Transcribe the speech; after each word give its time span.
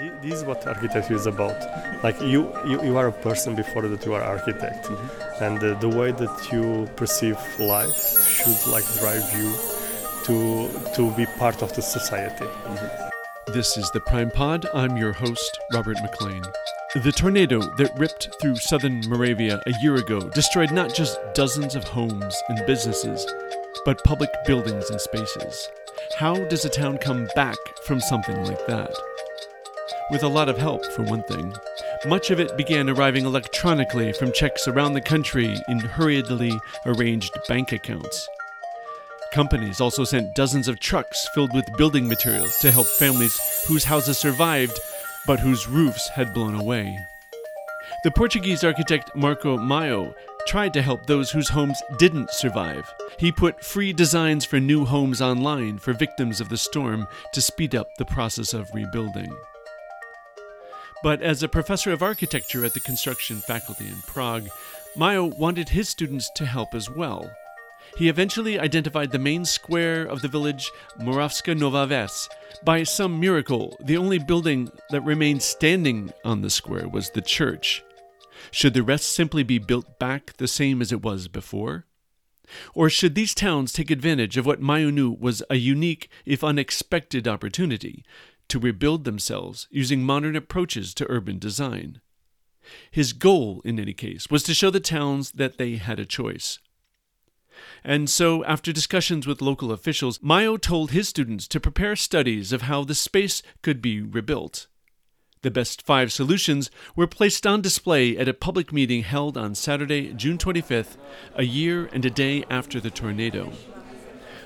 This 0.00 0.32
is 0.32 0.44
what 0.44 0.66
architecture 0.66 1.14
is 1.14 1.26
about. 1.26 1.60
Like 2.02 2.18
you, 2.22 2.50
you, 2.66 2.82
you 2.82 2.96
are 2.96 3.08
a 3.08 3.12
person 3.12 3.54
before 3.54 3.86
that 3.86 4.06
you 4.06 4.14
are 4.14 4.22
architect, 4.22 4.86
mm-hmm. 4.86 5.44
and 5.44 5.62
uh, 5.62 5.78
the 5.78 5.90
way 5.90 6.10
that 6.10 6.48
you 6.50 6.88
perceive 6.96 7.36
life 7.58 8.26
should 8.26 8.72
like 8.72 8.84
drive 8.98 9.30
you 9.36 9.52
to 10.24 10.70
to 10.94 11.10
be 11.16 11.26
part 11.38 11.62
of 11.62 11.74
the 11.74 11.82
society. 11.82 12.46
Mm-hmm. 12.46 13.52
This 13.52 13.76
is 13.76 13.90
the 13.90 14.00
Prime 14.00 14.30
Pod. 14.30 14.66
I'm 14.72 14.96
your 14.96 15.12
host, 15.12 15.60
Robert 15.74 15.98
McLean. 16.00 16.44
The 16.94 17.12
tornado 17.12 17.60
that 17.76 17.92
ripped 17.98 18.30
through 18.40 18.56
southern 18.56 19.00
Moravia 19.06 19.60
a 19.66 19.72
year 19.82 19.96
ago 19.96 20.20
destroyed 20.30 20.72
not 20.72 20.94
just 20.94 21.18
dozens 21.34 21.74
of 21.74 21.84
homes 21.84 22.42
and 22.48 22.66
businesses, 22.66 23.26
but 23.84 24.02
public 24.04 24.30
buildings 24.46 24.88
and 24.88 24.98
spaces. 24.98 25.68
How 26.16 26.36
does 26.48 26.64
a 26.64 26.70
town 26.70 26.96
come 26.96 27.28
back 27.34 27.58
from 27.82 28.00
something 28.00 28.42
like 28.44 28.66
that? 28.66 28.94
With 30.10 30.22
a 30.24 30.28
lot 30.28 30.48
of 30.48 30.58
help, 30.58 30.84
for 30.86 31.02
one 31.02 31.22
thing. 31.22 31.54
Much 32.06 32.30
of 32.30 32.40
it 32.40 32.56
began 32.56 32.90
arriving 32.90 33.26
electronically 33.26 34.12
from 34.12 34.32
Czechs 34.32 34.66
around 34.66 34.94
the 34.94 35.00
country 35.00 35.56
in 35.68 35.78
hurriedly 35.78 36.52
arranged 36.84 37.36
bank 37.46 37.70
accounts. 37.70 38.28
Companies 39.32 39.80
also 39.80 40.02
sent 40.02 40.34
dozens 40.34 40.66
of 40.66 40.80
trucks 40.80 41.28
filled 41.32 41.54
with 41.54 41.76
building 41.76 42.08
materials 42.08 42.56
to 42.56 42.72
help 42.72 42.86
families 42.86 43.38
whose 43.68 43.84
houses 43.84 44.18
survived 44.18 44.76
but 45.26 45.38
whose 45.38 45.68
roofs 45.68 46.08
had 46.08 46.34
blown 46.34 46.56
away. 46.56 46.98
The 48.02 48.10
Portuguese 48.10 48.64
architect 48.64 49.14
Marco 49.14 49.56
Maio 49.56 50.14
tried 50.46 50.72
to 50.74 50.82
help 50.82 51.06
those 51.06 51.30
whose 51.30 51.50
homes 51.50 51.80
didn't 51.98 52.30
survive. 52.30 52.92
He 53.18 53.30
put 53.30 53.64
free 53.64 53.92
designs 53.92 54.44
for 54.44 54.58
new 54.58 54.84
homes 54.84 55.20
online 55.20 55.78
for 55.78 55.92
victims 55.92 56.40
of 56.40 56.48
the 56.48 56.56
storm 56.56 57.06
to 57.32 57.40
speed 57.40 57.76
up 57.76 57.94
the 57.96 58.04
process 58.04 58.54
of 58.54 58.70
rebuilding. 58.74 59.32
But 61.02 61.22
as 61.22 61.42
a 61.42 61.48
professor 61.48 61.92
of 61.92 62.02
architecture 62.02 62.64
at 62.64 62.74
the 62.74 62.80
construction 62.80 63.40
faculty 63.40 63.86
in 63.86 63.96
Prague, 64.06 64.48
Maio 64.96 65.36
wanted 65.38 65.70
his 65.70 65.88
students 65.88 66.30
to 66.34 66.44
help 66.44 66.74
as 66.74 66.90
well. 66.90 67.30
He 67.96 68.08
eventually 68.08 68.58
identified 68.58 69.10
the 69.10 69.18
main 69.18 69.44
square 69.44 70.04
of 70.04 70.20
the 70.20 70.28
village 70.28 70.70
Moravska 70.98 71.58
Nova 71.58 71.86
Ves. 71.86 72.28
By 72.64 72.82
some 72.82 73.18
miracle, 73.18 73.76
the 73.82 73.96
only 73.96 74.18
building 74.18 74.70
that 74.90 75.00
remained 75.00 75.42
standing 75.42 76.12
on 76.24 76.42
the 76.42 76.50
square 76.50 76.88
was 76.88 77.10
the 77.10 77.22
church. 77.22 77.82
Should 78.50 78.74
the 78.74 78.82
rest 78.82 79.08
simply 79.08 79.42
be 79.42 79.58
built 79.58 79.98
back 79.98 80.36
the 80.36 80.48
same 80.48 80.82
as 80.82 80.92
it 80.92 81.02
was 81.02 81.28
before? 81.28 81.86
Or 82.74 82.90
should 82.90 83.14
these 83.14 83.34
towns 83.34 83.72
take 83.72 83.90
advantage 83.90 84.36
of 84.36 84.44
what 84.44 84.60
Maio 84.60 84.92
knew 84.92 85.10
was 85.12 85.42
a 85.48 85.56
unique, 85.56 86.08
if 86.26 86.42
unexpected, 86.42 87.28
opportunity 87.28 88.04
to 88.50 88.58
rebuild 88.58 89.04
themselves 89.04 89.66
using 89.70 90.02
modern 90.02 90.36
approaches 90.36 90.94
to 90.94 91.10
urban 91.10 91.38
design? 91.38 92.00
His 92.90 93.12
goal, 93.12 93.62
in 93.64 93.80
any 93.80 93.94
case, 93.94 94.28
was 94.30 94.42
to 94.44 94.54
show 94.54 94.70
the 94.70 94.80
towns 94.80 95.32
that 95.32 95.58
they 95.58 95.76
had 95.76 95.98
a 95.98 96.04
choice. 96.04 96.58
And 97.82 98.08
so, 98.08 98.44
after 98.44 98.72
discussions 98.72 99.26
with 99.26 99.42
local 99.42 99.72
officials, 99.72 100.18
Maio 100.18 100.60
told 100.60 100.90
his 100.90 101.08
students 101.08 101.48
to 101.48 101.60
prepare 101.60 101.96
studies 101.96 102.52
of 102.52 102.62
how 102.62 102.84
the 102.84 102.94
space 102.94 103.42
could 103.62 103.82
be 103.82 104.00
rebuilt. 104.00 104.66
The 105.42 105.50
best 105.50 105.82
five 105.82 106.12
solutions 106.12 106.70
were 106.94 107.06
placed 107.06 107.46
on 107.46 107.62
display 107.62 108.16
at 108.16 108.28
a 108.28 108.34
public 108.34 108.72
meeting 108.72 109.02
held 109.02 109.38
on 109.38 109.54
Saturday, 109.54 110.12
June 110.12 110.36
25th, 110.36 110.98
a 111.34 111.44
year 111.44 111.88
and 111.92 112.04
a 112.04 112.10
day 112.10 112.44
after 112.50 112.78
the 112.78 112.90
tornado. 112.90 113.50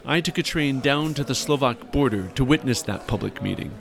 I 0.05 0.21
took 0.21 0.39
a 0.39 0.43
train 0.43 0.81
down 0.81 1.15
to 1.15 1.25
the 1.25 1.35
Slovak 1.35 1.91
border 1.91 2.29
to 2.37 2.45
witness 2.45 2.83
that 2.83 3.09
public 3.09 3.43
meeting, 3.43 3.73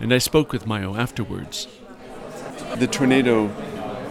and 0.00 0.12
I 0.12 0.18
spoke 0.18 0.52
with 0.52 0.64
Maio 0.66 0.98
afterwards. 0.98 1.68
The 2.76 2.86
tornado 2.86 3.48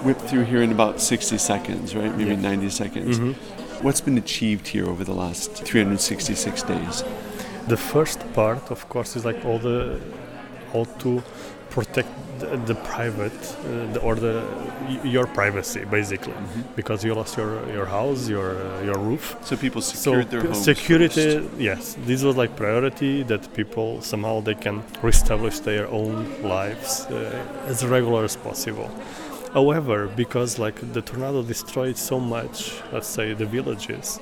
whipped 0.03 0.21
through 0.21 0.45
here 0.45 0.61
in 0.61 0.71
about 0.71 1.01
60 1.01 1.37
seconds, 1.37 1.95
right? 1.95 2.15
Maybe 2.15 2.35
90 2.35 2.69
seconds. 2.69 3.19
Mm-hmm. 3.19 3.83
What's 3.83 4.01
been 4.01 4.17
achieved 4.17 4.67
here 4.67 4.87
over 4.87 5.03
the 5.03 5.13
last 5.13 5.51
366 5.51 6.63
days? 6.63 7.03
The 7.67 7.77
first 7.77 8.31
part, 8.33 8.71
of 8.71 8.87
course, 8.89 9.15
is 9.15 9.25
like 9.25 9.43
all 9.45 9.59
the 9.59 10.01
all 10.73 10.85
to 10.85 11.23
protect 11.69 12.09
the, 12.39 12.57
the 12.65 12.75
private 12.75 13.33
uh, 13.33 13.93
the, 13.93 13.99
or 14.01 14.15
the 14.15 14.43
your 15.03 15.27
privacy 15.27 15.83
basically 15.85 16.33
mm-hmm. 16.33 16.61
because 16.75 17.03
you 17.03 17.13
lost 17.13 17.37
your 17.37 17.67
your 17.71 17.85
house 17.85 18.27
your 18.29 18.51
uh, 18.57 18.81
your 18.81 18.97
roof 18.97 19.35
so 19.43 19.55
people 19.57 19.81
secured 19.81 20.25
so 20.25 20.29
their 20.31 20.41
homes 20.41 20.63
security 20.63 21.39
first. 21.39 21.57
yes 21.57 21.95
this 22.05 22.23
was 22.23 22.35
like 22.37 22.55
priority 22.55 23.23
that 23.23 23.53
people 23.53 24.01
somehow 24.01 24.39
they 24.39 24.55
can 24.55 24.81
reestablish 25.01 25.59
their 25.59 25.87
own 25.89 26.41
lives 26.41 27.05
uh, 27.05 27.65
as 27.65 27.85
regular 27.85 28.23
as 28.23 28.35
possible 28.35 28.89
however 29.53 30.07
because 30.07 30.59
like 30.59 30.77
the 30.93 31.01
tornado 31.01 31.43
destroyed 31.43 31.97
so 31.97 32.19
much 32.19 32.73
let's 32.93 33.07
say 33.07 33.33
the 33.33 33.45
villages 33.45 34.19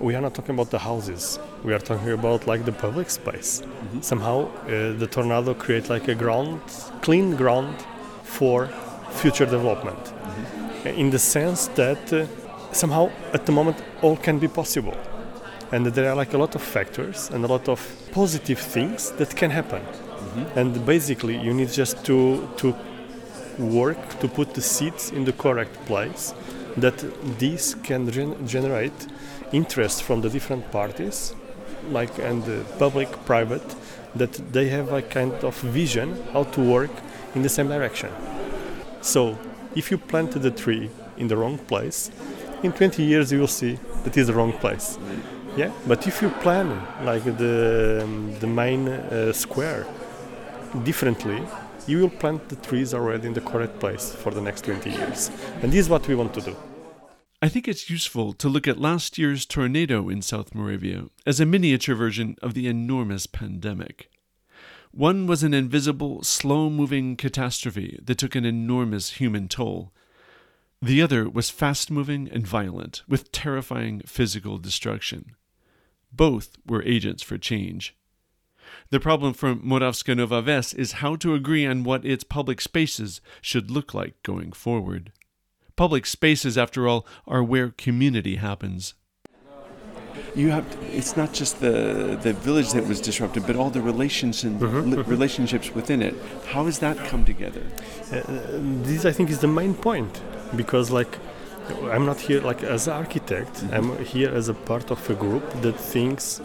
we 0.00 0.14
are 0.14 0.20
not 0.20 0.34
talking 0.34 0.54
about 0.54 0.70
the 0.70 0.78
houses. 0.78 1.38
We 1.64 1.72
are 1.72 1.78
talking 1.78 2.10
about 2.10 2.46
like 2.46 2.64
the 2.64 2.72
public 2.72 3.10
space. 3.10 3.62
Mm-hmm. 3.62 4.00
Somehow, 4.00 4.46
uh, 4.46 4.92
the 4.92 5.08
tornado 5.10 5.54
create 5.54 5.88
like 5.88 6.08
a 6.08 6.14
ground, 6.14 6.60
clean 7.02 7.36
ground 7.36 7.74
for 8.22 8.68
future 9.10 9.46
development. 9.46 9.98
Mm-hmm. 9.98 10.88
In 10.88 11.10
the 11.10 11.18
sense 11.18 11.68
that 11.68 12.12
uh, 12.12 12.26
somehow 12.72 13.10
at 13.32 13.46
the 13.46 13.52
moment 13.52 13.82
all 14.02 14.16
can 14.16 14.38
be 14.38 14.48
possible, 14.48 14.96
and 15.72 15.86
there 15.86 16.10
are 16.10 16.16
like 16.16 16.34
a 16.34 16.38
lot 16.38 16.54
of 16.54 16.62
factors 16.62 17.30
and 17.30 17.44
a 17.44 17.48
lot 17.48 17.68
of 17.68 17.80
positive 18.12 18.58
things 18.58 19.10
that 19.12 19.34
can 19.34 19.50
happen. 19.50 19.82
Mm-hmm. 19.82 20.58
And 20.58 20.86
basically, 20.86 21.36
you 21.38 21.52
need 21.52 21.70
just 21.70 22.04
to 22.06 22.48
to 22.58 22.74
work 23.58 24.20
to 24.20 24.28
put 24.28 24.54
the 24.54 24.62
seeds 24.62 25.10
in 25.10 25.24
the 25.24 25.32
correct 25.32 25.74
place 25.86 26.32
that 26.82 26.98
this 27.38 27.74
can 27.74 28.10
gen- 28.10 28.46
generate 28.46 29.06
interest 29.52 30.02
from 30.02 30.20
the 30.20 30.28
different 30.30 30.70
parties, 30.70 31.34
like 31.90 32.18
and 32.18 32.44
the 32.44 32.64
public, 32.78 33.08
private, 33.24 33.74
that 34.14 34.32
they 34.52 34.68
have 34.68 34.92
a 34.92 35.02
kind 35.02 35.32
of 35.44 35.54
vision 35.60 36.16
how 36.32 36.44
to 36.44 36.60
work 36.60 36.90
in 37.34 37.42
the 37.42 37.48
same 37.48 37.68
direction. 37.68 38.10
So, 39.00 39.38
if 39.74 39.90
you 39.90 39.98
planted 39.98 40.42
the 40.42 40.50
tree 40.50 40.90
in 41.16 41.28
the 41.28 41.36
wrong 41.36 41.58
place, 41.58 42.10
in 42.62 42.72
20 42.72 43.02
years 43.02 43.30
you 43.32 43.40
will 43.40 43.46
see 43.46 43.78
that 44.04 44.16
is 44.16 44.26
the 44.26 44.34
wrong 44.34 44.52
place. 44.52 44.98
Yeah, 45.56 45.72
but 45.86 46.06
if 46.06 46.22
you 46.22 46.30
plan 46.30 46.68
like 47.04 47.24
the 47.24 48.06
the 48.40 48.46
main 48.46 48.88
uh, 48.88 49.32
square 49.32 49.86
differently, 50.84 51.42
you 51.88 52.00
will 52.00 52.10
plant 52.10 52.48
the 52.48 52.56
trees 52.56 52.92
already 52.92 53.26
in 53.26 53.32
the 53.32 53.40
correct 53.40 53.80
place 53.80 54.14
for 54.14 54.30
the 54.30 54.40
next 54.40 54.64
20 54.64 54.90
years. 54.90 55.30
And 55.62 55.72
this 55.72 55.80
is 55.80 55.88
what 55.88 56.06
we 56.06 56.14
want 56.14 56.34
to 56.34 56.40
do. 56.42 56.56
I 57.40 57.48
think 57.48 57.66
it's 57.66 57.88
useful 57.88 58.32
to 58.34 58.48
look 58.48 58.68
at 58.68 58.80
last 58.80 59.16
year's 59.16 59.46
tornado 59.46 60.08
in 60.08 60.22
South 60.22 60.54
Moravia 60.54 61.04
as 61.24 61.40
a 61.40 61.46
miniature 61.46 61.94
version 61.94 62.36
of 62.42 62.54
the 62.54 62.66
enormous 62.66 63.26
pandemic. 63.26 64.10
One 64.90 65.26
was 65.26 65.42
an 65.42 65.54
invisible, 65.54 66.22
slow 66.24 66.68
moving 66.68 67.16
catastrophe 67.16 67.98
that 68.02 68.18
took 68.18 68.34
an 68.34 68.44
enormous 68.44 69.12
human 69.12 69.48
toll. 69.48 69.92
The 70.82 71.00
other 71.00 71.28
was 71.28 71.50
fast 71.50 71.90
moving 71.90 72.28
and 72.28 72.46
violent, 72.46 73.02
with 73.08 73.32
terrifying 73.32 74.00
physical 74.04 74.58
destruction. 74.58 75.36
Both 76.12 76.56
were 76.66 76.82
agents 76.82 77.22
for 77.22 77.38
change. 77.38 77.96
The 78.90 79.00
problem 79.00 79.34
for 79.34 79.54
Moravska 79.54 80.16
Nova 80.16 80.42
Ves 80.42 80.72
is 80.74 80.92
how 80.92 81.16
to 81.16 81.34
agree 81.34 81.66
on 81.66 81.84
what 81.84 82.04
its 82.04 82.24
public 82.24 82.60
spaces 82.60 83.20
should 83.40 83.70
look 83.70 83.94
like 83.94 84.22
going 84.22 84.52
forward. 84.52 85.12
Public 85.76 86.06
spaces, 86.06 86.58
after 86.58 86.88
all, 86.88 87.06
are 87.26 87.42
where 87.42 87.68
community 87.70 88.36
happens. 88.36 88.94
You 90.34 90.50
have 90.50 90.68
to, 90.70 90.96
it's 90.96 91.16
not 91.16 91.32
just 91.32 91.60
the 91.60 92.18
the 92.20 92.32
village 92.32 92.72
that 92.72 92.86
was 92.86 93.00
disrupted, 93.00 93.46
but 93.46 93.56
all 93.56 93.70
the 93.70 93.80
relations 93.80 94.44
and 94.44 94.60
mm-hmm. 94.60 94.90
li- 94.90 95.02
relationships 95.02 95.74
within 95.74 96.02
it. 96.02 96.14
How 96.46 96.64
has 96.66 96.78
that 96.80 96.96
come 97.10 97.24
together? 97.24 97.62
Uh, 98.12 98.22
this, 98.82 99.04
I 99.04 99.12
think, 99.12 99.30
is 99.30 99.38
the 99.38 99.48
main 99.48 99.74
point, 99.74 100.20
because 100.54 100.90
like 100.90 101.18
I'm 101.92 102.04
not 102.04 102.20
here 102.20 102.40
like 102.40 102.62
as 102.62 102.88
an 102.88 102.94
architect. 102.94 103.54
Mm-hmm. 103.54 103.74
I'm 103.74 104.04
here 104.04 104.30
as 104.30 104.48
a 104.48 104.54
part 104.54 104.90
of 104.90 105.10
a 105.10 105.14
group 105.14 105.44
that 105.62 105.76
thinks 105.78 106.40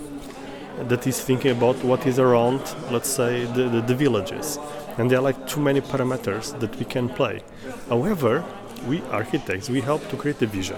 that 0.90 1.08
is 1.08 1.22
thinking 1.22 1.52
about 1.52 1.76
what 1.84 2.06
is 2.06 2.20
around, 2.20 2.62
let's 2.92 3.10
say, 3.10 3.46
the, 3.46 3.70
the, 3.70 3.82
the 3.82 3.96
villages, 3.96 4.60
and 4.98 5.10
there 5.10 5.20
are 5.20 5.22
like 5.22 5.48
too 5.48 5.62
many 5.62 5.82
parameters 5.82 6.58
that 6.60 6.76
we 6.78 6.86
can 6.86 7.10
play. 7.10 7.42
However, 7.90 8.44
we 8.88 9.02
architects 9.12 9.70
we 9.70 9.82
help 9.82 10.08
to 10.10 10.18
create 10.18 10.42
a 10.42 10.46
vision 10.46 10.78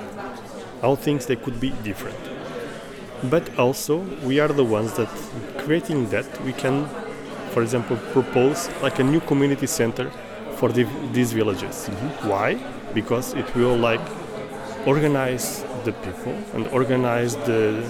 how 0.81 0.95
things 0.95 1.25
they 1.25 1.35
could 1.35 1.59
be 1.59 1.71
different 1.83 2.17
but 3.29 3.43
also 3.57 3.97
we 4.23 4.39
are 4.39 4.49
the 4.49 4.63
ones 4.63 4.93
that 4.93 5.09
creating 5.57 6.07
that 6.09 6.27
we 6.43 6.53
can 6.53 6.87
for 7.51 7.63
example 7.63 7.97
propose 8.11 8.69
like 8.81 8.99
a 8.99 9.03
new 9.03 9.19
community 9.21 9.65
center 9.65 10.09
for 10.57 10.71
the, 10.71 10.83
these 11.11 11.33
villages 11.33 11.89
mm-hmm. 11.89 12.29
why 12.29 12.53
because 12.93 13.33
it 13.33 13.55
will 13.55 13.75
like 13.75 14.05
organize 14.85 15.63
the 15.83 15.91
people 16.03 16.37
and 16.53 16.67
organize 16.67 17.35
the 17.47 17.83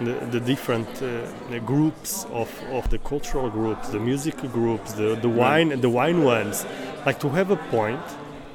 the, 0.00 0.12
the 0.30 0.40
different 0.40 0.88
uh, 1.02 1.58
groups 1.60 2.26
of, 2.32 2.50
of 2.72 2.88
the 2.90 2.98
cultural 2.98 3.48
groups, 3.48 3.88
the 3.90 4.00
music 4.00 4.36
groups, 4.52 4.92
the, 4.94 5.16
the 5.16 5.28
wine 5.28 5.80
the 5.80 5.88
wine 5.88 6.24
ones, 6.24 6.66
like 7.06 7.20
to 7.20 7.28
have 7.28 7.50
a 7.50 7.56
point 7.70 8.00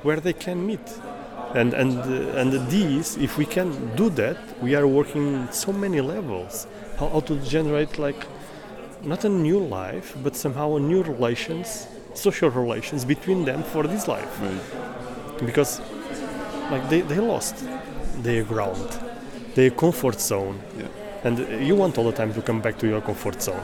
where 0.03 0.19
they 0.19 0.33
can 0.33 0.65
meet. 0.65 0.99
And 1.55 1.73
and 1.73 1.97
uh, 1.99 2.37
and 2.39 2.69
these, 2.69 3.17
if 3.17 3.37
we 3.37 3.45
can 3.45 3.95
do 3.95 4.09
that, 4.11 4.37
we 4.61 4.75
are 4.75 4.85
working 4.85 5.47
so 5.51 5.71
many 5.73 6.01
levels. 6.01 6.67
How, 6.97 7.09
how 7.09 7.21
to 7.21 7.35
generate 7.37 7.97
like 7.97 8.27
not 9.03 9.23
a 9.25 9.29
new 9.29 9.59
life, 9.59 10.15
but 10.23 10.35
somehow 10.35 10.75
a 10.75 10.79
new 10.79 11.01
relations, 11.01 11.87
social 12.13 12.49
relations 12.49 13.05
between 13.05 13.45
them 13.45 13.63
for 13.63 13.87
this 13.87 14.07
life. 14.07 14.39
Right. 14.41 15.45
Because 15.45 15.81
like 16.69 16.87
they, 16.89 17.01
they 17.01 17.19
lost 17.19 17.65
their 18.21 18.43
ground, 18.43 18.99
their 19.55 19.71
comfort 19.71 20.19
zone. 20.19 20.59
Yeah. 20.77 20.87
And 21.23 21.67
you 21.67 21.75
want 21.75 21.97
all 21.97 22.05
the 22.05 22.13
time 22.13 22.33
to 22.33 22.41
come 22.41 22.61
back 22.61 22.77
to 22.79 22.87
your 22.87 23.01
comfort 23.01 23.41
zone. 23.41 23.61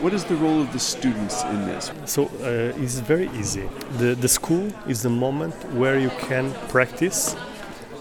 What 0.00 0.14
is 0.14 0.24
the 0.24 0.36
role 0.36 0.62
of 0.62 0.72
the 0.72 0.78
students 0.78 1.42
in 1.44 1.66
this? 1.66 1.92
So 2.06 2.24
uh, 2.24 2.82
it's 2.82 3.00
very 3.00 3.28
easy. 3.38 3.68
The, 3.98 4.14
the 4.14 4.28
school 4.28 4.72
is 4.88 5.02
the 5.02 5.10
moment 5.10 5.54
where 5.74 5.98
you 5.98 6.10
can 6.20 6.54
practice 6.68 7.34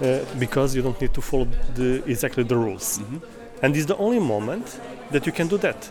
uh, 0.02 0.24
because 0.38 0.76
you 0.76 0.82
don't 0.82 1.00
need 1.02 1.14
to 1.14 1.22
follow 1.22 1.48
the, 1.76 2.02
exactly 2.06 2.44
the 2.44 2.56
rules. 2.56 3.02
And 3.62 3.76
it's 3.76 3.86
the 3.86 3.98
only 3.98 4.20
moment 4.20 4.80
that 5.12 5.26
you 5.26 5.34
can 5.34 5.50
do 5.50 5.58
that. 5.58 5.84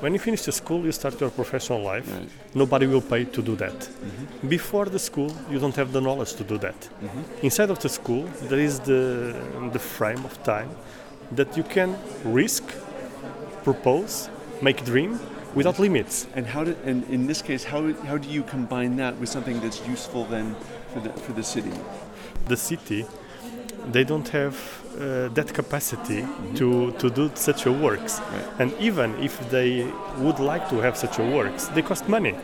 When 0.00 0.12
you 0.12 0.18
finish 0.18 0.42
the 0.42 0.52
school, 0.52 0.84
you 0.84 0.92
start 0.92 1.20
your 1.20 1.30
professional 1.30 1.82
life. 1.82 2.10
Right. 2.10 2.28
Nobody 2.54 2.86
will 2.86 3.00
pay 3.02 3.24
to 3.24 3.42
do 3.42 3.56
that. 3.56 3.88
Before 4.48 4.86
the 4.86 4.98
school, 4.98 5.34
you 5.50 5.58
don't 5.58 5.74
have 5.76 5.92
the 5.92 6.00
knowledge 6.00 6.34
to 6.34 6.44
do 6.44 6.56
that. 6.58 6.88
Inside 7.42 7.70
of 7.70 7.78
the 7.80 7.88
school, 7.88 8.24
there 8.48 8.60
is 8.60 8.80
the, 8.80 9.34
the 9.72 9.78
frame 9.78 10.24
of 10.24 10.42
time 10.44 10.70
that 11.32 11.56
you 11.56 11.62
can 11.62 11.96
risk, 12.24 12.64
propose, 13.64 14.28
make 14.62 14.80
a 14.80 14.84
dream 14.84 15.18
without 15.54 15.78
limits. 15.78 16.26
And 16.34 16.46
how 16.46 16.64
do, 16.64 16.76
and 16.84 17.04
in 17.10 17.26
this 17.26 17.42
case, 17.42 17.64
how, 17.64 17.92
how 18.04 18.18
do 18.18 18.28
you 18.28 18.42
combine 18.42 18.96
that 18.96 19.16
with 19.18 19.28
something 19.28 19.60
that's 19.60 19.86
useful 19.86 20.24
then 20.26 20.54
for 20.92 21.00
the, 21.00 21.10
for 21.12 21.32
the 21.32 21.42
city? 21.42 21.72
The 22.46 22.56
city, 22.56 23.06
they 23.90 24.04
don't 24.04 24.28
have 24.28 24.54
uh, 24.94 25.28
that 25.28 25.52
capacity 25.52 26.26
to, 26.54 26.92
to 26.92 27.10
do 27.10 27.30
such 27.34 27.66
a 27.66 27.72
works. 27.72 28.20
Right. 28.20 28.44
And 28.58 28.72
even 28.80 29.14
if 29.22 29.50
they 29.50 29.90
would 30.18 30.38
like 30.38 30.68
to 30.70 30.76
have 30.76 30.96
such 30.96 31.18
a 31.18 31.24
works, 31.24 31.68
they 31.68 31.82
cost 31.82 32.08
money. 32.08 32.34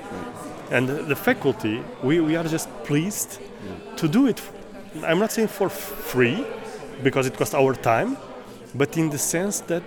And 0.71 0.89
the 0.89 1.17
faculty, 1.17 1.83
we, 2.03 2.21
we 2.21 2.35
are 2.37 2.45
just 2.45 2.69
pleased 2.85 3.39
to 3.97 4.09
do 4.09 4.27
it. 4.27 4.43
I'm 5.05 5.19
not 5.19 5.31
saying 5.31 5.49
for 5.49 5.69
free, 5.69 6.45
because 7.03 7.27
it 7.27 7.37
costs 7.37 7.55
our 7.55 7.75
time, 7.75 8.17
but 8.75 8.97
in 8.97 9.11
the 9.11 9.19
sense 9.19 9.61
that 9.61 9.83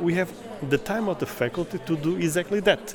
we 0.00 0.14
have 0.14 0.30
the 0.68 0.78
time 0.78 1.08
of 1.08 1.18
the 1.18 1.26
faculty 1.26 1.78
to 1.86 1.96
do 1.96 2.16
exactly 2.16 2.60
that. 2.60 2.94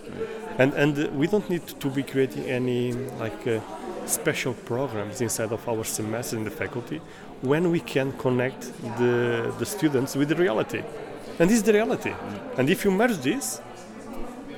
And, 0.58 0.74
and 0.74 1.18
we 1.18 1.28
don't 1.28 1.50
need 1.50 1.68
to 1.68 1.90
be 1.90 2.04
creating 2.04 2.46
any 2.46 2.94
like 3.20 3.46
uh, 3.48 3.60
special 4.06 4.54
programs 4.54 5.22
inside 5.22 5.52
of 5.52 5.68
our 5.68 5.84
semester 5.84 6.38
in 6.38 6.44
the 6.44 6.52
faculty 6.52 7.02
when 7.42 7.72
we 7.72 7.80
can 7.80 8.12
connect 8.14 8.62
the, 8.98 9.54
the 9.60 9.66
students 9.66 10.16
with 10.16 10.30
the 10.30 10.36
reality. 10.36 10.84
And 11.40 11.50
this 11.50 11.58
is 11.58 11.64
the 11.64 11.74
reality. 11.74 12.14
And 12.58 12.70
if 12.70 12.86
you 12.86 12.92
merge 12.92 13.18
this, 13.18 13.62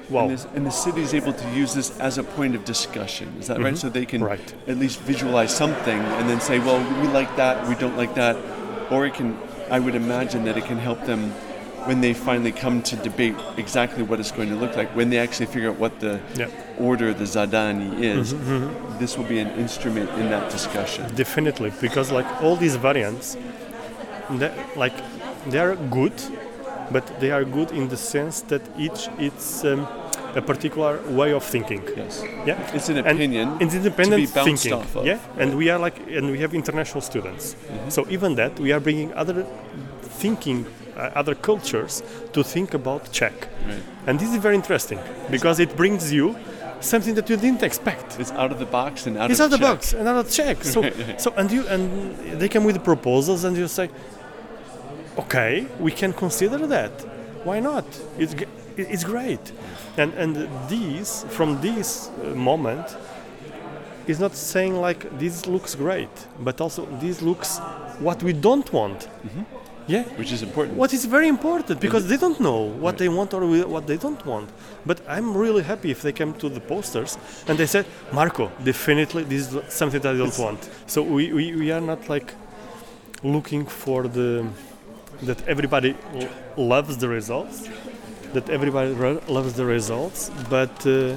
wow. 0.09 0.23
And, 0.23 0.31
this, 0.31 0.47
and 0.55 0.65
the 0.65 0.71
city 0.71 1.01
is 1.01 1.13
able 1.13 1.33
to 1.33 1.49
use 1.51 1.73
this 1.73 1.97
as 1.99 2.17
a 2.17 2.23
point 2.23 2.55
of 2.55 2.63
discussion. 2.65 3.33
Is 3.39 3.47
that 3.47 3.59
right? 3.59 3.77
So 3.77 3.89
they 3.89 4.05
can 4.05 4.23
Right. 4.23 4.53
at 4.67 4.77
least 4.77 4.99
visualize 5.01 5.55
something 5.55 5.99
and 5.99 6.29
then 6.29 6.39
say, 6.39 6.59
well, 6.59 6.79
we 7.01 7.07
like 7.07 7.35
that, 7.35 7.67
we 7.67 7.75
don't 7.75 7.97
like 7.97 8.13
that. 8.15 8.37
Or 8.91 9.05
it 9.05 9.15
can, 9.15 9.37
I 9.69 9.79
would 9.79 9.95
imagine 9.95 10.45
that 10.45 10.57
it 10.57 10.65
can 10.65 10.77
help 10.77 11.05
them 11.05 11.31
when 11.85 12.01
they 12.01 12.13
finally 12.13 12.51
come 12.51 12.81
to 12.83 12.95
debate 12.97 13.35
exactly 13.57 14.03
what 14.03 14.19
it's 14.19 14.31
going 14.31 14.49
to 14.49 14.55
look 14.55 14.75
like, 14.75 14.89
when 14.95 15.09
they 15.09 15.17
actually 15.19 15.45
figure 15.45 15.69
out 15.69 15.77
what 15.79 15.99
the 15.99 16.19
Yeah. 16.35 16.47
order, 16.77 17.13
the 17.13 17.23
zadani 17.25 18.01
is, 18.01 18.33
Mm-hmm, 18.33 18.99
this 18.99 19.17
will 19.17 19.25
be 19.25 19.39
an 19.39 19.51
instrument 19.57 20.09
in 20.19 20.29
that 20.29 20.51
discussion. 20.51 21.05
Definitely, 21.15 21.71
because 21.81 22.11
like 22.11 22.27
all 22.41 22.55
these 22.57 22.75
variants, 22.75 23.37
they, 24.29 24.51
like 24.75 24.93
they 25.49 25.59
are 25.59 25.75
good, 25.75 26.13
but 26.91 27.03
they 27.21 27.31
are 27.31 27.45
good 27.45 27.71
in 27.71 27.87
the 27.89 27.97
sense 27.97 28.41
that 28.41 28.61
each 28.77 29.07
it's 29.17 29.63
um, 29.63 29.87
a 30.35 30.41
particular 30.41 30.99
way 31.09 31.31
of 31.33 31.43
thinking. 31.43 31.81
Yes. 31.95 32.23
Yeah, 32.45 32.75
It's 32.75 32.89
an 32.89 32.97
And 32.97 33.07
opinion. 33.07 33.57
It's 33.59 33.73
independent 33.75 34.29
thinking. 34.29 34.73
of. 34.73 35.05
Yeah, 35.05 35.19
and 35.39 35.55
we 35.57 35.69
are 35.69 35.79
like, 35.79 35.97
and 36.09 36.29
we 36.31 36.39
have 36.39 36.53
international 36.53 37.01
students. 37.01 37.55
So 37.89 38.05
even 38.09 38.35
that, 38.35 38.59
we 38.59 38.71
are 38.73 38.79
bringing 38.79 39.13
other 39.13 39.45
thinking, 40.19 40.65
uh, 40.97 41.11
other 41.15 41.35
cultures 41.35 42.03
to 42.33 42.43
think 42.43 42.73
about 42.73 43.11
Czech, 43.11 43.33
Right. 43.67 43.83
and 44.07 44.19
this 44.19 44.29
is 44.29 44.37
very 44.37 44.55
interesting 44.55 44.99
because 45.29 45.59
it 45.59 45.75
brings 45.75 46.11
you 46.11 46.35
something 46.79 47.15
that 47.15 47.29
you 47.29 47.37
didn't 47.37 47.63
expect. 47.63 48.19
It's 48.19 48.31
out 48.31 48.51
of 48.51 48.59
the 48.59 48.65
box 48.65 49.07
and 49.07 49.17
out 49.17 49.31
It's 49.31 49.39
out 49.39 49.53
of 49.53 49.53
out 49.53 49.59
the 49.59 49.65
check. 49.65 49.75
box, 49.77 49.93
another 49.93 50.23
check. 50.29 50.63
So, 50.63 50.81
Right, 50.81 50.97
right. 51.07 51.21
so 51.21 51.33
and 51.37 51.51
you 51.51 51.67
and 51.67 52.39
they 52.39 52.49
come 52.49 52.63
with 52.65 52.83
proposals, 52.83 53.43
and 53.43 53.55
you 53.57 53.67
say, 53.67 53.89
okay, 55.17 55.65
we 55.79 55.91
can 55.91 56.13
consider 56.13 56.67
that. 56.67 56.91
Why 57.43 57.59
not? 57.59 57.85
It's 58.17 58.35
it's 58.77 59.03
great, 59.03 59.51
and 59.97 60.13
and 60.13 60.47
these 60.69 61.25
from 61.29 61.61
this 61.61 62.09
uh, 62.09 62.35
moment 62.35 62.95
is 64.07 64.19
not 64.19 64.35
saying 64.35 64.75
like 64.79 65.05
this 65.19 65.45
looks 65.47 65.75
great, 65.75 66.09
but 66.39 66.61
also 66.61 66.85
this 67.01 67.21
looks 67.21 67.59
what 67.99 68.23
we 68.23 68.33
don't 68.33 68.71
want. 68.73 69.07
Yeah, 69.89 70.03
Which 70.17 70.33
is 70.33 70.43
important. 70.43 70.75
what 70.77 70.93
is 70.93 71.05
very 71.05 71.29
important 71.29 71.79
because 71.79 72.07
they 72.09 72.17
don't 72.17 72.39
know 72.41 72.59
what 72.83 72.97
they 72.97 73.07
want 73.07 73.33
or 73.33 73.41
what 73.67 73.87
they 73.87 73.95
don't 73.95 74.25
want. 74.25 74.49
But 74.85 74.99
I'm 75.07 75.33
really 75.37 75.63
happy 75.63 75.91
if 75.91 76.01
they 76.01 76.11
came 76.11 76.33
to 76.39 76.49
the 76.49 76.59
posters 76.59 77.17
and 77.47 77.57
they 77.57 77.67
said, 77.67 77.85
Marco, 78.11 78.51
definitely 78.65 79.23
this 79.23 79.53
is 79.53 79.73
something 79.73 80.01
that 80.01 80.15
I 80.15 80.17
don't 80.17 80.37
want. 80.37 80.69
So 80.87 81.01
we, 81.01 81.31
we, 81.31 81.55
we 81.55 81.71
are 81.71 81.79
not 81.79 82.09
like 82.09 82.33
looking 83.23 83.65
for 83.65 84.09
the 84.09 84.45
that 85.23 85.47
everybody 85.47 85.95
loves 86.57 86.97
the 86.97 87.07
results, 87.07 87.69
that 88.33 88.49
everybody 88.49 88.89
loves 89.27 89.53
the 89.53 89.65
results, 89.65 90.31
but 90.49 90.85
uh, 90.85 91.15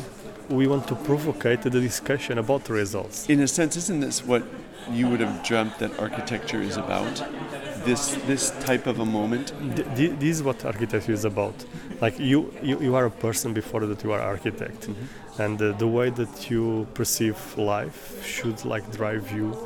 we 0.48 0.66
want 0.66 0.86
to 0.88 0.94
provocate 0.94 1.62
the 1.62 1.70
discussion 1.70 2.38
about 2.38 2.64
the 2.64 2.72
results. 2.72 3.28
in 3.28 3.40
a 3.40 3.48
sense, 3.48 3.76
isn't 3.76 4.00
this 4.00 4.24
what 4.24 4.42
you 4.90 5.06
would 5.08 5.20
have 5.20 5.44
dreamt 5.44 5.78
that 5.78 5.98
architecture 6.00 6.60
is 6.60 6.76
about? 6.76 7.14
This 7.84 8.14
this 8.26 8.50
type 8.60 8.86
of 8.86 8.98
a 9.00 9.06
moment. 9.06 9.52
Th- 9.76 9.88
th- 9.96 10.12
this 10.18 10.36
is 10.36 10.42
what 10.42 10.64
architecture 10.64 11.12
is 11.12 11.24
about. 11.24 11.54
Like 12.00 12.18
you, 12.18 12.52
you, 12.62 12.80
you 12.80 12.94
are 12.94 13.06
a 13.06 13.10
person 13.10 13.52
before 13.54 13.86
that 13.86 14.02
you 14.04 14.12
are 14.12 14.20
architect, 14.20 14.88
and 15.38 15.60
uh, 15.62 15.72
the 15.72 15.86
way 15.86 16.10
that 16.10 16.50
you 16.50 16.86
perceive 16.94 17.38
life 17.56 18.24
should 18.24 18.64
like 18.64 18.84
drive 18.92 19.30
you 19.32 19.56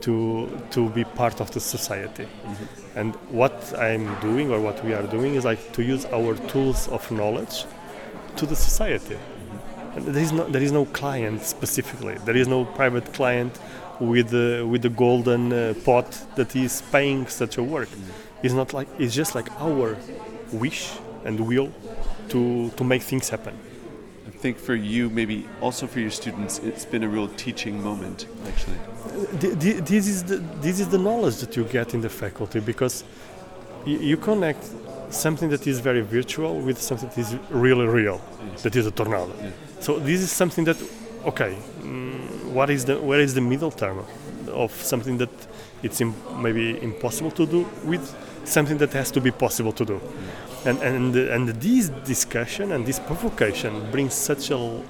to 0.00 0.48
to 0.70 0.88
be 0.90 1.04
part 1.04 1.40
of 1.40 1.50
the 1.50 1.60
society. 1.60 2.24
Mm-hmm. 2.24 2.98
And 2.98 3.14
what 3.30 3.72
I'm 3.78 4.14
doing 4.20 4.50
or 4.50 4.60
what 4.60 4.84
we 4.84 4.94
are 4.94 5.06
doing 5.06 5.34
is 5.34 5.44
like 5.44 5.72
to 5.72 5.82
use 5.82 6.04
our 6.06 6.34
tools 6.48 6.88
of 6.88 7.10
knowledge 7.10 7.64
to 8.36 8.46
the 8.46 8.56
society. 8.56 9.14
Mm-hmm. 9.14 9.98
And 9.98 10.14
there 10.14 10.22
is 10.22 10.32
no 10.32 10.44
there 10.44 10.62
is 10.62 10.72
no 10.72 10.84
client 10.86 11.42
specifically. 11.42 12.16
There 12.24 12.36
is 12.36 12.48
no 12.48 12.64
private 12.64 13.12
client 13.12 13.58
with 14.00 14.30
the 14.30 14.66
with 14.66 14.82
the 14.82 14.90
golden 14.90 15.52
uh, 15.52 15.74
pot 15.84 16.06
that 16.36 16.56
is 16.56 16.82
paying 16.92 17.26
such 17.26 17.58
a 17.58 17.62
work. 17.62 17.88
Mm-hmm. 17.88 18.46
It's 18.46 18.54
not 18.54 18.72
like 18.72 18.88
it's 18.98 19.14
just 19.14 19.34
like 19.34 19.50
our 19.60 19.96
wish 20.52 20.90
and 21.24 21.38
will 21.40 21.70
to 22.28 22.70
to 22.70 22.84
make 22.84 23.02
things 23.02 23.28
happen. 23.28 23.54
I 24.30 24.38
think 24.38 24.58
for 24.58 24.74
you, 24.76 25.10
maybe 25.10 25.46
also 25.60 25.86
for 25.86 25.98
your 26.00 26.10
students, 26.12 26.58
it's 26.60 26.84
been 26.84 27.02
a 27.02 27.08
real 27.08 27.28
teaching 27.28 27.82
moment, 27.82 28.26
actually. 28.46 28.76
Th- 29.40 29.58
th- 29.58 29.76
this 29.84 30.06
is 30.06 30.22
the 30.24 30.36
this 30.62 30.78
is 30.78 30.88
the 30.88 30.98
knowledge 30.98 31.36
that 31.38 31.56
you 31.56 31.64
get 31.64 31.94
in 31.94 32.00
the 32.00 32.08
faculty 32.08 32.60
because 32.60 33.02
y- 33.86 33.98
you 34.10 34.16
connect 34.16 34.62
something 35.10 35.50
that 35.50 35.66
is 35.66 35.80
very 35.80 36.02
virtual 36.02 36.60
with 36.60 36.78
something 36.80 37.08
that 37.08 37.18
is 37.18 37.34
really 37.50 37.86
real 37.86 38.20
that 38.62 38.76
is 38.76 38.86
a 38.86 38.90
tornado. 38.92 39.32
So 39.80 39.98
this 39.98 40.20
is 40.20 40.30
something 40.30 40.64
that 40.66 40.76
okay 41.26 41.56
mm, 41.82 42.52
what 42.54 42.70
is 42.70 42.84
the 42.84 42.94
where 43.00 43.20
is 43.20 43.32
the 43.34 43.40
middle 43.40 43.72
term 43.72 43.98
of 44.52 44.70
something 44.72 45.18
that 45.18 45.30
it's 45.82 46.00
Im- 46.00 46.14
maybe 46.42 46.78
impossible 46.82 47.30
to 47.32 47.46
do 47.46 47.66
with 47.84 48.02
something 48.44 48.78
that 48.78 48.92
has 48.92 49.10
to 49.10 49.20
be 49.20 49.30
possible 49.32 49.72
to 49.72 49.84
do 49.84 50.00
and 50.64 50.78
and 50.82 51.16
and 51.16 51.48
this 51.60 51.88
discussion 52.04 52.72
and 52.72 52.86
this 52.86 52.98
provocation 52.98 53.90
brings 53.90 54.14
such 54.14 54.50
a 54.50 54.82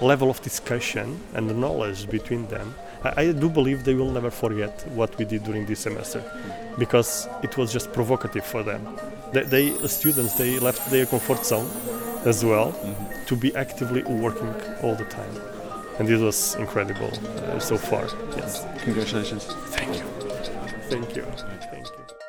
level 0.00 0.30
of 0.30 0.40
discussion 0.42 1.20
and 1.34 1.60
knowledge 1.60 2.08
between 2.10 2.46
them. 2.48 2.74
I, 3.04 3.22
I 3.22 3.32
do 3.32 3.48
believe 3.48 3.84
they 3.84 3.94
will 3.94 4.10
never 4.10 4.30
forget 4.30 4.84
what 4.94 5.16
we 5.18 5.24
did 5.24 5.44
during 5.44 5.66
this 5.66 5.80
semester 5.80 6.22
because 6.78 7.28
it 7.42 7.56
was 7.56 7.72
just 7.72 7.92
provocative 7.92 8.44
for 8.44 8.62
them. 8.62 8.82
They, 9.32 9.42
they 9.42 9.70
the 9.70 9.88
students 9.88 10.34
they 10.34 10.58
left 10.58 10.90
their 10.90 11.06
comfort 11.06 11.44
zone 11.44 11.70
as 12.24 12.44
well 12.44 12.72
to 13.26 13.36
be 13.36 13.54
actively 13.54 14.02
working 14.02 14.52
all 14.82 14.94
the 14.94 15.04
time. 15.04 15.34
And 15.98 16.08
this 16.08 16.20
was 16.20 16.56
incredible 16.56 17.12
uh, 17.46 17.60
so 17.60 17.76
far. 17.76 18.08
Yes. 18.36 18.66
Congratulations. 18.82 19.44
thank 19.76 19.96
you. 19.96 20.04
Thank 20.90 21.16
you. 21.16 21.22
Thank 21.22 21.86
you 21.86 22.23